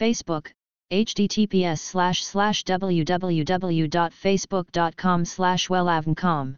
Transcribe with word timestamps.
Facebook, 0.00 0.42
https 0.90 1.76
slash 1.76 2.22
slash 2.22 2.64
www.facebook.com 2.64 5.24
slash 5.24 5.70
wellavncom. 5.70 6.52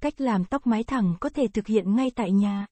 Cách 0.00 0.20
làm 0.20 0.44
tóc 0.44 0.66
mái 0.66 0.84
thẳng 0.84 1.14
có 1.20 1.28
thể 1.28 1.48
thực 1.48 1.66
hiện 1.66 1.96
ngay 1.96 2.10
tại 2.14 2.32
nhà. 2.32 2.66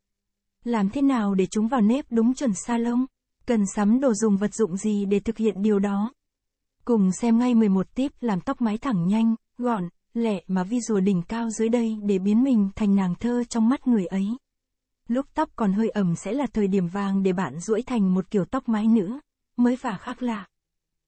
Làm 0.65 0.91
thế 0.91 1.03
nào 1.03 1.35
để 1.35 1.47
chúng 1.47 1.69
vào 1.69 1.81
nếp 1.81 2.07
đúng 2.11 2.35
chuẩn 2.35 2.55
salon? 2.55 3.07
Cần 3.47 3.65
sắm 3.75 4.01
đồ 4.01 4.15
dùng 4.15 4.37
vật 4.37 4.55
dụng 4.55 4.77
gì 4.77 5.05
để 5.05 5.21
thực 5.21 5.37
hiện 5.37 5.63
điều 5.63 5.79
đó? 5.79 6.13
Cùng 6.85 7.13
xem 7.13 7.39
ngay 7.39 7.55
11 7.55 7.95
tip 7.95 8.13
làm 8.21 8.41
tóc 8.41 8.61
mái 8.61 8.79
thẳng 8.79 9.09
nhanh, 9.09 9.35
gọn, 9.59 9.89
lẹ 10.15 10.43
mà 10.47 10.65
vi 10.65 10.81
rùa 10.81 11.01
đỉnh 11.01 11.23
cao 11.23 11.51
dưới 11.51 11.69
đây 11.69 11.99
để 12.03 12.19
biến 12.19 12.45
mình 12.45 12.71
thành 12.77 12.97
nàng 12.97 13.15
thơ 13.15 13.45
trong 13.49 13.69
mắt 13.69 13.87
người 13.87 14.07
ấy. 14.07 14.27
Lúc 15.09 15.27
tóc 15.35 15.51
còn 15.57 15.73
hơi 15.73 15.89
ẩm 15.89 16.17
sẽ 16.17 16.33
là 16.33 16.47
thời 16.53 16.69
điểm 16.69 16.89
vàng 16.89 17.23
để 17.23 17.33
bạn 17.33 17.61
duỗi 17.61 17.83
thành 17.83 18.15
một 18.15 18.31
kiểu 18.31 18.45
tóc 18.45 18.69
mái 18.69 18.87
nữa 18.87 19.21
mới 19.57 19.77
và 19.77 19.97
khác 19.97 20.23
lạ. 20.23 20.47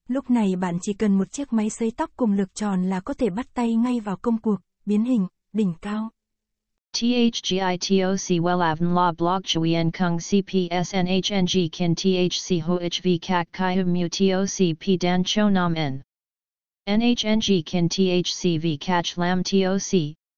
Lúc 0.09 0.31
này 0.31 0.57
bạn 0.57 0.79
chỉ 0.83 0.93
cần 0.93 1.19
một 1.19 1.33
chiếc 1.33 1.53
máy 1.53 1.71
sấy 1.71 1.91
tóc 1.91 2.11
cùng 2.17 2.33
lực 2.33 2.55
tròn 2.55 2.91
là 2.91 3.01
có 3.01 3.15
thể 3.15 3.31
bắt 3.31 3.47
tay 3.55 3.75
ngay 3.75 4.01
vào 4.01 4.17
công 4.17 4.39
cuộc, 4.39 4.61
biến 4.87 5.05
hình, 5.05 5.27
đỉnh 5.53 5.75
cao. 5.81 6.09
THGITOC 6.93 8.41
WELAVN 8.41 8.95
La 8.95 9.13
Blog 9.13 9.43
Chuyen 9.43 9.91
Kung 9.91 10.19
CPSNHNG 10.19 11.69
Kin 11.73 11.95
THC 11.95 12.63
HOHV 12.63 13.09
Kak 13.23 13.49
Kai 13.53 13.85
Mu 13.85 14.09
TOC 14.09 14.79
P 14.81 15.01
Dan 15.01 15.23
Cho 15.27 15.51
Nam 15.51 15.75
N. 15.75 16.03
NHNG 16.87 17.63
Kin 17.67 17.89
THCV 17.89 18.77
Catch 18.81 19.19
Lam 19.19 19.43
TOC, 19.43 20.15